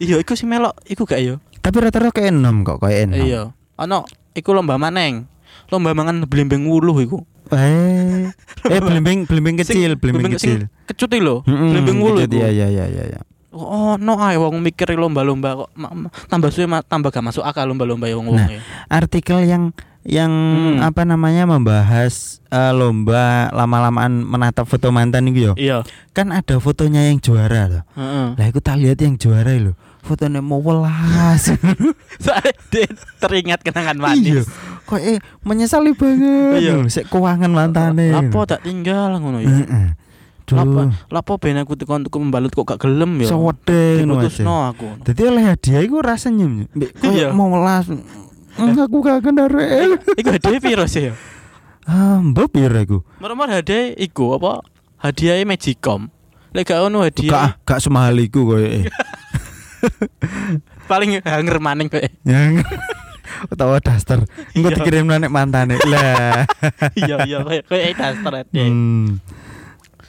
Iya, 0.00 0.16
iku 0.24 0.32
sing 0.32 0.48
melok 0.48 0.72
iku 0.88 1.04
gak 1.04 1.20
ya? 1.20 1.36
Tapi 1.60 1.76
rata-rata 1.84 2.16
kayak 2.16 2.32
enam 2.32 2.64
kok 2.64 2.80
kayak 2.80 3.12
enam. 3.12 3.20
Iya. 3.20 3.42
Ono 3.76 4.08
iku 4.36 4.52
lomba 4.52 4.76
maneng. 4.76 5.24
Lomba 5.72 5.96
mangan 5.96 6.28
blimbing 6.28 6.68
wuluh 6.68 7.00
iku. 7.00 7.24
Eh, 7.50 8.28
eh 8.74 8.80
belimbing 8.82 9.24
belimbing 9.24 9.56
Sing- 9.62 9.72
kecil, 9.78 9.90
belimbing 9.96 10.36
kecil. 10.36 10.68
Kecut 10.86 11.10
lho, 11.16 11.42
blimbing 11.46 11.98
wuluh 11.98 12.22
iku. 12.22 12.36
Iya 12.38 12.48
iya 12.52 12.66
iya 12.68 12.84
iya. 12.86 13.04
iya. 13.16 13.20
Oh, 13.56 13.96
no 13.96 14.20
ae 14.20 14.36
wong 14.36 14.60
mikir 14.60 14.92
lomba-lomba 14.92 15.64
kok 15.64 15.70
tambah 16.28 16.52
suwe 16.52 16.68
tambah 16.92 17.08
gak 17.08 17.24
masuk 17.24 17.40
akal 17.40 17.64
lomba-lomba 17.64 18.04
wong 18.12 18.28
wong 18.28 18.36
Nah. 18.36 18.52
Artikel 18.92 19.48
yang 19.48 19.72
yang 20.04 20.28
Hmm. 20.28 20.84
apa 20.84 21.08
namanya 21.08 21.48
membahas 21.48 22.44
eh, 22.52 22.72
lomba 22.76 23.48
lama-lamaan 23.50 24.22
menatap 24.22 24.68
foto 24.68 24.92
mantan 24.92 25.32
itu 25.32 25.50
yo. 25.50 25.52
Iya. 25.56 25.88
Kan 26.12 26.36
ada 26.36 26.60
fotonya 26.60 27.08
yang 27.08 27.16
juara 27.18 27.66
loh. 27.66 27.82
Heeh. 27.96 28.26
Lah 28.36 28.44
aku 28.44 28.60
tak 28.60 28.76
lihat 28.76 29.00
yang 29.00 29.16
juara 29.16 29.56
loh. 29.56 29.74
Fotonya 30.06 30.38
mau 30.38 30.62
welas. 30.62 31.50
Soalnya 32.22 32.54
teringat 33.18 33.60
kenangan 33.66 33.98
iya. 33.98 34.04
manis. 34.06 34.46
Kok 34.86 35.00
eh 35.02 35.18
menyesali 35.42 35.98
banget. 35.98 36.62
Iya. 36.62 36.74
Iya. 36.78 36.86
Sik 36.86 37.10
keuangan 37.10 37.50
mantane. 37.50 38.14
Lapo 38.14 38.46
tak 38.46 38.62
tinggal 38.62 39.18
ngono 39.18 39.42
ya. 39.42 39.50
Heeh. 39.50 39.86
Lapo 40.54 40.94
lapo 41.10 41.32
ben 41.42 41.58
aku 41.58 41.74
tekan 41.74 42.06
tuku 42.06 42.22
membalut 42.22 42.54
kok 42.54 42.62
gak 42.62 42.86
gelem 42.86 43.18
ya. 43.18 43.34
Sewede 43.34 44.06
ngono. 44.06 44.22
Diputusno 44.22 44.54
aku. 44.70 44.86
Jadi 45.02 45.20
oleh 45.26 45.42
hadiah 45.42 45.82
itu 45.82 45.98
rasanya 45.98 46.46
mbek 46.46 46.90
Iya. 47.02 47.34
koyo 47.34 47.34
mau 47.34 47.50
welas. 47.50 47.90
Mm, 47.90 48.78
Aku 48.78 49.02
gak 49.02 49.26
kendaraan. 49.26 49.98
Iku 50.14 50.28
hadiah 50.30 50.60
piro 50.62 50.86
sih 50.86 51.10
ya? 51.10 51.12
Ah, 51.82 52.22
mbok 52.22 52.54
piro 52.54 52.78
iku? 52.78 52.98
Meremar 53.18 53.50
hadiah 53.50 53.90
iku 53.98 54.38
apa? 54.38 54.62
Hadiahnya 55.02 55.50
Magicom. 55.50 56.14
Lek 56.54 56.70
gak 56.70 56.78
ono 56.78 57.02
Gak 57.02 57.10
hadiah 57.10 57.58
gak 57.66 57.82
semahal 57.82 58.14
iku 58.22 58.54
koyo. 58.54 58.86
paling 60.90 61.20
hanger 61.22 61.56
maning 61.58 61.88
kowe. 61.90 62.02
Yang 62.24 62.62
utawa 63.52 63.78
daster. 63.82 64.24
Engko 64.54 64.70
Iya. 64.72 64.76
dikirim 64.80 65.04
nek 65.08 65.32
mantane. 65.32 65.76
Lah. 65.92 66.46
Iya 66.94 67.16
iya 67.26 67.38
kowe 67.42 67.58
kowe 67.66 67.80
daster. 67.92 68.32
Hmm. 68.54 69.18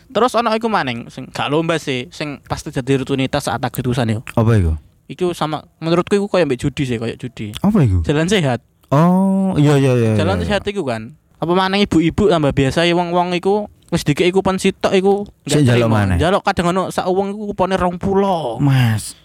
Terus 0.08 0.32
ono 0.34 0.50
iku 0.56 0.72
maning 0.72 1.12
sing 1.12 1.30
gak 1.30 1.52
lomba 1.52 1.78
sih, 1.78 2.08
sing 2.10 2.40
pasti 2.48 2.72
jadi 2.72 3.04
rutinitas 3.04 3.46
saat 3.46 3.62
agustusan 3.62 4.10
yo. 4.10 4.20
Apa 4.34 4.56
iku? 4.58 4.74
Iku 5.08 5.32
sama 5.32 5.64
menurutku 5.80 6.16
iku 6.20 6.28
kayak 6.28 6.48
mbek 6.52 6.60
judi 6.68 6.84
sih, 6.84 6.98
kayak 7.00 7.20
judi. 7.20 7.54
Apa 7.64 7.84
iku? 7.84 8.04
Jalan 8.04 8.28
sehat. 8.28 8.60
Oh, 8.88 9.56
iya 9.60 9.76
iya 9.76 9.94
iya. 10.00 10.12
Jalan 10.16 10.40
iya. 10.42 10.46
sehat 10.48 10.64
iku 10.68 10.88
kan. 10.88 11.16
Apa 11.38 11.54
maneng 11.54 11.84
ibu-ibu 11.86 12.32
tambah 12.32 12.50
biasa 12.56 12.88
ya 12.88 12.96
wong-wong 12.98 13.36
iku 13.38 13.68
wis 13.88 14.04
dikek 14.04 14.32
kupon 14.36 14.60
sitok 14.60 14.92
iku 14.96 15.14
Sik 15.48 15.64
njaluk 15.64 15.92
maneh. 15.92 16.18
Njaluk 16.20 16.42
kadang 16.44 16.72
ono 16.74 16.84
sak 16.90 17.08
wong 17.08 17.36
iku 17.36 17.54
kupone 17.54 17.76
20. 17.78 18.64
Mas. 18.64 19.16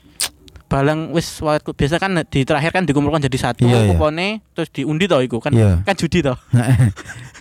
Balang 0.72 1.12
wis 1.12 1.28
waktu 1.38 1.68
biasa 1.68 2.00
kan 2.00 2.16
di 2.24 2.40
terakhir 2.42 2.72
kan 2.72 2.82
dikumpulkan 2.82 3.20
jadi 3.20 3.38
satu 3.38 3.62
Iya, 3.62 3.76
iya. 3.78 3.90
kupone 3.92 4.40
terus 4.50 4.72
diundi 4.72 5.04
toh 5.04 5.20
iku 5.20 5.36
kan. 5.36 5.52
Iya. 5.52 5.84
Kan 5.84 5.94
judi 5.94 6.24
toh. 6.24 6.36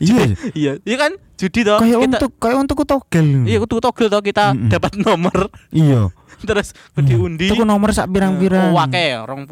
Iya. 0.01 0.33
iya, 0.51 0.71
iya 0.81 0.95
kan 0.97 1.11
judi 1.37 1.61
toh. 1.61 1.77
Kayak 1.77 1.95
Kita- 1.95 2.19
untuk 2.19 2.31
kayak 2.37 2.57
untuk 2.59 2.77
togel. 2.83 3.45
Iya, 3.45 3.57
kudu 3.61 3.79
togel 3.79 4.07
toh 4.07 4.19
kita 4.19 4.51
Mm-mm. 4.51 4.67
dapat 4.67 4.91
nomor 4.97 5.47
Iya. 5.71 6.11
terus 6.49 6.73
diundi. 6.93 7.47
Tuku 7.47 7.63
nomor 7.63 7.93
sak 7.93 8.09
pirang-pirang. 8.09 8.73
Oh, 8.73 8.81
akeh 8.81 9.15
20. 9.15 9.47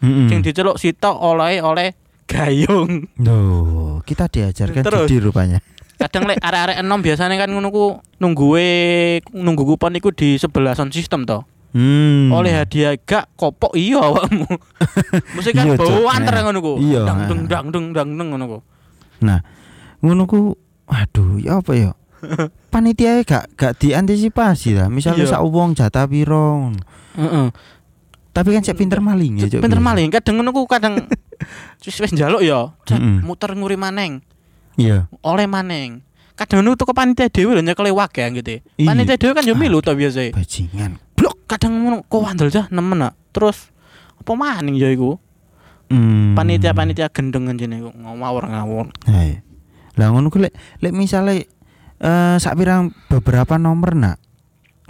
Heeh. 0.00 0.26
Sing 0.26 0.38
diceluk 0.40 0.78
sitok 0.78 1.12
oleh 1.14 1.58
oleh 1.58 1.92
gayung. 2.24 3.04
Loh, 3.18 4.00
kita 4.00 4.26
diajarkan 4.26 4.80
Terus. 4.80 5.04
judi 5.04 5.20
rupanya. 5.20 5.58
Kadang 5.94 6.24
lek 6.24 6.38
arek-arek 6.38 6.80
enom 6.80 7.00
biasanya 7.00 7.36
kan 7.36 7.48
ngono 7.48 7.68
ku 7.68 7.84
nungguwe 8.18 8.66
nunggu 9.30 9.62
kupon 9.64 9.94
iku 9.94 10.10
di 10.10 10.36
sebelah 10.36 10.72
sound 10.72 10.90
system 10.90 11.22
toh. 11.22 11.44
Hmm. 11.74 12.30
Oleh 12.30 12.54
hadiah 12.54 12.94
gak 12.94 13.34
kopok 13.34 13.74
iya 13.74 13.98
awakmu. 13.98 14.46
Mesti 15.34 15.50
kan 15.50 15.66
Iya, 15.66 15.74
bawaan 15.74 16.22
Nah, 16.22 16.26
terus 16.30 16.42
ngono 16.46 16.58
ku. 16.62 16.72
iya, 16.78 17.02
Dang 17.02 17.20
deng 17.26 17.40
dang 17.50 17.66
deng 17.74 17.86
dang 17.90 18.08
deng 18.14 18.28
ngono 18.30 18.44
ku. 18.46 18.58
Nah, 19.26 19.42
ngono 19.98 20.22
ku 20.24 20.54
aduh, 20.86 21.42
ya 21.42 21.58
apa 21.58 21.72
ya? 21.74 21.90
Panitia 22.72 23.26
gak 23.26 23.58
gak 23.58 23.74
diantisipasi 23.82 24.78
lah. 24.78 24.86
Misalnya 24.86 25.26
Iya. 25.26 25.34
sak 25.34 25.42
wong 25.42 25.74
jatah 25.74 26.06
piro. 26.06 26.70
Heeh. 27.18 27.50
Tapi 28.30 28.48
kan 28.54 28.62
cek 28.62 28.78
pinter 28.78 29.02
maling 29.02 29.42
ya. 29.42 29.50
Pinter 29.58 29.82
maling 29.82 30.14
kadang 30.14 30.38
ngono 30.38 30.54
ku 30.54 30.70
kadang 30.70 30.94
wis 31.82 31.98
wis 31.98 32.10
njaluk 32.14 32.42
ya, 32.42 32.70
muter 33.22 33.50
nguri 33.54 33.74
maneng, 33.74 34.22
Iya. 34.78 35.10
oleh 35.26 35.46
maneng. 35.50 36.06
Kadang 36.34 36.66
tuh 36.74 36.86
ke 36.86 36.94
panitia 36.94 37.30
dhewe 37.30 37.54
lho 37.54 37.62
nyekel 37.62 37.90
wak 37.94 38.14
ya 38.18 38.26
gitu. 38.30 38.58
Panitia 38.78 39.18
dhewe 39.18 39.38
kan 39.38 39.46
yo 39.46 39.54
milu 39.54 39.78
to 39.78 39.94
biasa. 39.94 40.34
Bajingan. 40.34 40.98
Kadang 41.54 41.86
ngono 41.86 42.02
kok 42.02 42.18
wandel 42.18 42.50
dah 42.50 42.66
nemen 42.74 42.98
nak. 42.98 43.14
Terus 43.30 43.70
apa 44.18 44.34
maning 44.34 44.74
ya 44.74 44.90
iku? 44.90 45.22
Hmm. 45.86 46.34
Panitia-panitia 46.34 47.14
gendeng 47.14 47.46
anjene 47.46 47.78
iku 47.78 47.94
ngawur 47.94 48.50
ngawur. 48.50 48.90
Nah, 49.06 49.22
iya. 49.22 49.38
Lah 49.94 50.10
ngono 50.10 50.34
ku 50.34 50.42
lek 50.42 50.50
lek 50.82 50.90
misale 50.90 51.46
eh 52.02 52.36
sak 52.42 52.58
pirang 52.58 52.90
beberapa 53.06 53.54
nomor 53.54 53.94
nak. 53.94 54.18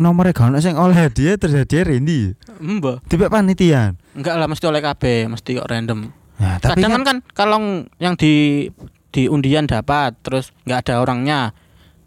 Nomornya 0.01 0.35
gak 0.35 0.51
ono 0.51 0.59
sing 0.59 0.75
oleh 0.75 0.97
hadiah 0.97 1.37
terus 1.37 1.55
hadiah 1.55 1.85
Randy. 1.85 2.33
Mbah. 2.59 3.05
Tiba 3.07 3.29
panitia. 3.29 3.95
Enggak 4.17 4.35
lah 4.41 4.49
mesti 4.49 4.65
oleh 4.67 4.83
KB, 4.83 5.31
mesti 5.31 5.55
kok 5.55 5.69
random. 5.71 6.11
Nah, 6.35 6.59
tapi 6.59 6.83
Kadang 6.83 6.91
kan, 6.99 7.03
kan, 7.05 7.07
kan 7.07 7.19
kalau 7.37 7.59
yang 8.03 8.19
di 8.19 8.67
di 9.15 9.31
undian 9.31 9.71
dapat 9.71 10.19
terus 10.25 10.51
nggak 10.67 10.89
ada 10.89 10.95
orangnya 10.99 11.55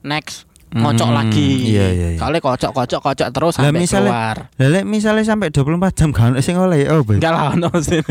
next 0.03 0.46
ngocok 0.67 1.07
Hmm, 1.07 1.15
lagi. 1.15 1.49
iya, 1.71 1.87
iya, 1.89 2.07
iya. 2.13 2.19
Kali 2.19 2.37
kocok 2.37 2.71
kocok 2.71 2.99
kocok 3.01 3.27
terus 3.31 3.55
Lah, 3.55 3.71
sampai 3.71 3.79
misalnya- 3.79 4.11
keluar. 4.11 4.37
lah 4.51 4.67
lek 4.67 4.83
misale 4.83 5.21
sampai 5.23 5.47
24 5.47 5.95
jam 5.95 6.09
gak 6.11 6.25
ono 6.27 6.39
sing 6.39 6.55
oleh 6.55 6.83
oh, 6.87 7.01
Boy. 7.01 7.17
Enggak 7.17 7.31
lah 7.31 7.43
ono 7.51 7.71
sih. 7.77 8.03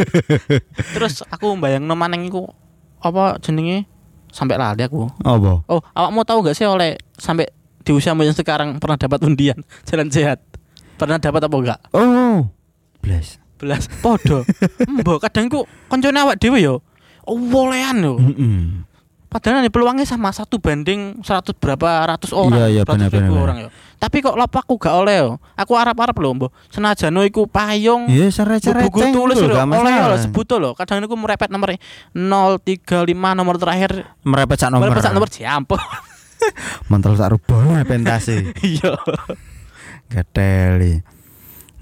terus 0.96 1.20
aku 1.26 1.52
bayang 1.56 1.84
maneng 1.86 2.24
iku 2.24 2.48
apa 2.98 3.36
jenenge 3.38 3.84
sampai 4.28 4.56
lali 4.56 4.80
aku. 4.80 5.04
Apa? 5.20 5.64
Oh, 5.64 5.80
awakmu 5.92 6.24
tahu 6.24 6.40
gak 6.42 6.56
sih 6.56 6.64
oleh 6.64 6.96
sampai 7.12 7.44
di 7.80 7.92
usiamu 7.92 8.20
yang 8.20 8.32
sekarang 8.32 8.80
pernah 8.80 8.96
dapat 8.96 9.20
undian 9.22 9.60
jalan 9.88 10.08
sehat? 10.08 10.40
Pernah 10.96 11.20
dapat 11.20 11.44
apa 11.44 11.54
enggak? 11.54 11.80
Oh. 11.92 12.48
Bless. 12.98 13.36
Belas 13.56 13.84
podo. 14.00 14.48
Mbok 14.96 15.20
kadang 15.22 15.48
ku 15.48 15.64
koncone 15.86 16.16
awak 16.18 16.36
dhewe 16.36 16.56
yo. 16.58 16.80
Oh, 17.22 17.36
wolean 17.36 18.00
yo. 18.00 18.16
Heeh. 18.16 18.80
Padahal 19.36 19.60
nih 19.60 19.68
peluangnya 19.68 20.08
sama 20.08 20.32
satu 20.32 20.56
banding 20.56 21.20
seratus 21.20 21.52
berapa 21.60 22.08
ratus 22.08 22.32
orang, 22.32 22.56
Iya, 22.56 22.66
iya, 22.72 22.82
benar, 22.88 23.12
benar, 23.12 23.28
orang 23.36 23.58
ya. 23.60 23.70
Tapi 24.00 24.24
kok 24.24 24.32
lapo 24.32 24.56
aku 24.56 24.80
gak 24.80 24.96
oleh 24.96 25.20
yo. 25.20 25.36
Aku 25.60 25.76
arep-arep 25.76 26.16
lho, 26.16 26.30
mbok. 26.32 26.56
Senajan 26.72 27.12
iku 27.20 27.44
payung. 27.44 28.08
Iya, 28.08 28.32
seret-seret 28.32 28.88
buku 28.88 29.12
tulis 29.12 29.36
lho, 29.36 29.52
oleh 29.52 29.60
lho 29.60 29.68
masalah. 29.68 30.16
sebut 30.16 30.48
lho. 30.56 30.72
Kadang 30.72 31.04
niku 31.04 31.20
merepet 31.20 31.52
nomor 31.52 31.76
035 32.16 33.36
nomor 33.36 33.60
terakhir. 33.60 34.08
Merepet 34.24 34.56
sak 34.56 34.72
nomor. 34.72 34.88
Merepet 34.88 35.04
sak 35.04 35.12
nomor 35.12 35.28
siampo. 35.28 35.76
Mantel 36.88 37.12
sak 37.20 37.36
rubone 37.36 37.84
pentase. 37.84 38.52
Iya. 38.64 38.96
Gateli. 40.08 41.04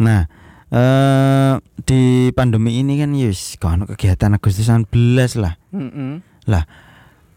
Nah, 0.03 0.27
eh 0.75 1.55
di 1.87 2.35
pandemi 2.35 2.83
ini 2.83 2.99
kan 2.99 3.15
yus 3.15 3.55
gak 3.63 3.79
ono 3.79 3.85
kegiatan 3.87 4.35
Agustusan 4.35 4.91
belas 4.91 5.39
lah. 5.39 5.55
Heeh. 5.71 6.19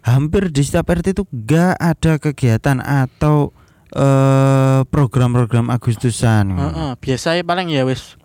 Hampir 0.07 0.47
di 0.49 0.63
setiap 0.63 0.87
RT 0.87 1.11
itu 1.11 1.23
gak 1.27 1.75
ada 1.75 2.15
kegiatan 2.15 2.79
atau 2.79 3.51
eh 3.91 4.81
program-program 4.87 5.67
Agustusan. 5.67 6.55
Heeh, 6.55 6.91
biasanya 6.95 7.43
paling 7.43 7.67
ya 7.67 7.83
wis 7.83 8.15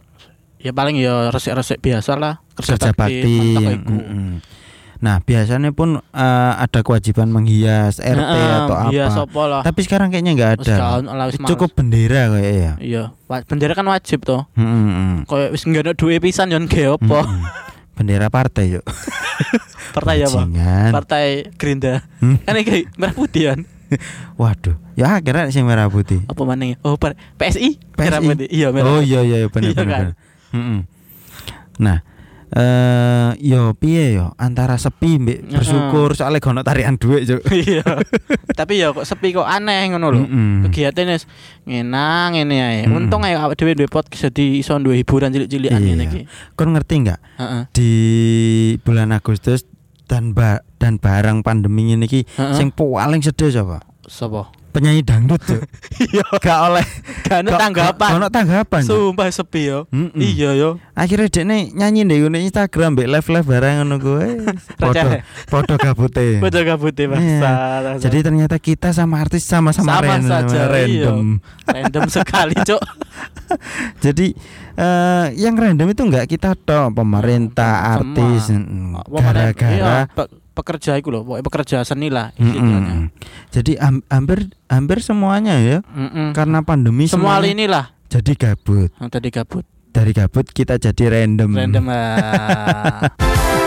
ya 0.62 0.70
paling 0.70 0.94
ya 0.94 1.34
resik-resik 1.34 1.82
biasa 1.82 2.14
lah 2.14 2.38
Kerja 2.54 2.94
bakti. 2.94 3.58
iku. 3.58 3.98
Mm-mm. 3.98 4.38
Nah, 5.02 5.18
biasanya 5.18 5.74
pun 5.74 5.98
eh, 5.98 6.52
ada 6.54 6.86
kewajiban 6.86 7.26
menghias 7.26 7.98
RT 7.98 8.14
Heeh, 8.14 8.54
atau 8.62 8.76
apa. 9.26 9.42
Lah. 9.50 9.62
Tapi 9.66 9.80
sekarang 9.82 10.14
kayaknya 10.14 10.38
nggak 10.38 10.52
ada. 10.62 11.02
lah, 11.02 11.26
wis 11.26 11.42
Cukup 11.42 11.74
bendera 11.74 12.30
kayak 12.30 12.52
ya. 12.54 12.72
Iya, 12.78 13.02
bendera 13.50 13.74
kan 13.74 13.86
wajib 13.90 14.22
toh. 14.22 14.46
Mm-mm. 14.54 15.26
Kayak 15.26 15.50
wis 15.50 15.66
nggak 15.66 15.82
ada 15.90 15.92
duit 15.98 16.22
pisan 16.22 16.54
yon 16.54 16.70
ge 16.70 16.86
opo. 16.86 17.26
Mm-mm. 17.26 17.42
Bendera 17.98 18.30
partai 18.30 18.78
yuk. 18.78 18.86
Partai 19.92 20.16
apa? 20.22 20.40
Partai 20.90 21.26
Gerindra. 21.54 22.02
Hmm. 22.18 22.40
Kan 22.40 22.56
iki 22.56 22.88
merah 22.96 23.12
putih 23.12 23.52
kan. 23.52 23.61
Waduh, 24.40 24.80
ya 24.96 25.20
akhirnya 25.20 25.52
sing 25.52 25.68
merah 25.68 25.87
putih. 25.87 26.25
Apa 26.25 26.42
maneh? 26.42 26.80
Oh, 26.80 26.96
par- 26.96 27.12
PSI? 27.37 27.76
PSI. 27.76 28.00
Merah 28.00 28.20
putih. 28.20 28.49
Iya, 28.49 28.72
merah. 28.72 28.88
Oh 28.88 29.00
iya 29.00 29.20
iya 29.20 29.37
iya 29.38 29.49
benar 29.49 29.68
Iya 29.68 29.76
benar. 29.76 29.87
kan? 29.87 30.00
benar. 30.00 30.14
Mm-mm. 30.52 30.78
Nah, 31.78 31.99
eh 32.52 33.30
yo 33.40 33.72
piye 33.72 34.12
yo 34.12 34.37
antara 34.37 34.76
sepi 34.76 35.16
mbek 35.16 35.38
Heeh. 35.40 35.56
bersyukur 35.56 36.12
soalnya 36.12 36.37
gak 36.38 36.52
ono 36.52 36.61
tarian 36.61 36.96
duit 36.96 37.25
Cuk. 37.25 37.40
Iya. 37.52 37.80
Tapi 38.52 38.76
ya 38.76 38.92
kok 38.92 39.04
sepi 39.04 39.32
kok 39.32 39.44
aneh 39.44 39.88
ngono 39.88 40.06
lho. 40.08 40.22
Kegiatan 40.68 41.08
wis 41.08 41.25
ngenang 41.64 42.32
ngene 42.32 42.56
ae. 42.61 42.80
Untung 42.87 43.25
ae 43.25 43.32
awake 43.32 43.56
dhewe 43.56 43.72
duwe 43.75 43.88
podcast 43.88 44.28
jadi 44.28 44.56
iso 44.56 44.76
duwe 44.76 44.96
hiburan 44.96 45.32
cilik-cilikan 45.32 45.76
Iya. 45.76 45.88
ngene 45.90 46.04
iki. 46.06 46.20
Kon 46.52 46.72
ngerti 46.72 46.94
nggak 47.02 47.20
Heeh. 47.40 47.62
di 47.72 47.90
bulan 48.80 49.12
Agustus 49.12 49.64
dan 50.04 50.32
ba 50.32 50.61
dan 50.76 50.97
barang 50.97 51.40
pandemi 51.40 51.90
ini 51.90 52.04
ki 52.04 52.21
Heeh. 52.28 52.54
sing 52.54 52.68
paling 52.71 53.21
sedih 53.21 53.50
siapa? 53.50 53.80
Sopo? 54.02 54.50
Penyanyi 54.73 55.04
dangdut 55.04 55.37
Cuk. 55.38 55.61
Iya. 56.02 56.25
gak 56.40 56.59
oleh 56.66 56.87
Gak 57.23 57.44
ada 57.44 57.61
tanggapan. 57.61 58.09
gak 58.09 58.16
ono 58.16 58.26
tanggapan. 58.28 58.80
Sumpah 58.82 59.28
sepi 59.28 59.68
yo. 59.68 59.85
Mm-mm. 59.92 60.16
Iya 60.16 60.56
yo. 60.56 60.71
akhirnya 60.92 61.28
dek 61.28 61.44
nyanyi 61.71 62.02
deh 62.02 62.25
di 62.25 62.40
Instagram 62.42 62.97
mbek 62.97 63.04
live 63.06 63.28
live 63.30 63.47
barang 63.47 63.75
ngono 63.78 63.97
gue 63.99 64.25
foto 64.75 64.97
Receh. 64.97 65.21
foto 65.44 65.73
kabute 65.76 66.40
Betul 66.40 66.64
kabute 66.64 67.04
Iya. 67.04 67.11
bangsa. 67.11 67.50
jadi 68.00 68.18
ternyata 68.23 68.56
kita 68.56 68.90
sama 68.90 69.21
artis 69.21 69.44
sama-sama 69.44 69.92
Sama 69.92 70.02
random, 70.02 70.25
saja, 70.26 70.56
iya. 70.56 70.64
random. 70.66 71.26
random 71.62 72.04
sekali, 72.09 72.56
Cuk. 72.59 72.80
jadi 74.04 74.26
eh, 74.75 75.26
yang 75.37 75.54
random 75.54 75.88
itu 75.88 76.02
enggak 76.02 76.26
kita 76.26 76.54
toh 76.54 76.90
pemerintah 76.90 77.75
Semua. 77.75 77.94
artis 77.94 78.42
mm, 78.49 78.92
gara-gara 79.11 79.73
iya, 79.73 79.94
pe- 80.06 80.30
pekerja 80.52 81.00
lho, 81.00 81.23
pokoknya 81.23 81.44
pekerja 81.44 81.76
seni 81.80 82.09
lah 82.09 82.28
istilahnya. 82.37 83.09
jadi 83.49 83.73
am- 83.80 84.04
hampir 84.06 84.38
hampir 84.66 85.00
semuanya 85.00 85.56
ya 85.56 85.78
Mm-mm. 85.87 86.32
karena 86.32 86.61
pandemi 86.61 87.09
Semua 87.09 87.40
lini 87.40 87.64
lah 87.64 87.88
jadi 88.06 88.32
gabut 88.35 88.92
yang 88.94 89.09
tadi 89.09 89.28
gabut. 89.28 89.64
dari 89.88 90.12
gabut 90.12 90.44
kita 90.47 90.76
jadi 90.76 91.25
random 91.25 91.50
Random 91.52 91.85